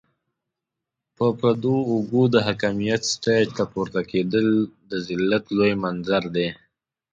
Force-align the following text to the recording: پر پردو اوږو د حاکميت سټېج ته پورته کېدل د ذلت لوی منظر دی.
پر 1.15 1.31
پردو 1.39 1.75
اوږو 1.91 2.23
د 2.33 2.35
حاکميت 2.47 3.01
سټېج 3.13 3.47
ته 3.57 3.63
پورته 3.71 4.01
کېدل 4.11 4.47
د 4.89 4.91
ذلت 5.07 5.43
لوی 5.57 5.73
منظر 5.83 6.23
دی. 6.35 6.49